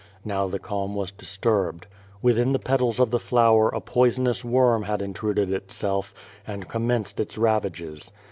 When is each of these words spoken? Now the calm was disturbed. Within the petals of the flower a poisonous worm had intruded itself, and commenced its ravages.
Now 0.25 0.47
the 0.47 0.57
calm 0.57 0.95
was 0.95 1.11
disturbed. 1.11 1.85
Within 2.23 2.53
the 2.53 2.57
petals 2.57 2.99
of 2.99 3.11
the 3.11 3.19
flower 3.19 3.69
a 3.69 3.79
poisonous 3.79 4.43
worm 4.43 4.81
had 4.81 4.99
intruded 4.99 5.53
itself, 5.53 6.11
and 6.47 6.67
commenced 6.67 7.19
its 7.19 7.37
ravages. 7.37 8.11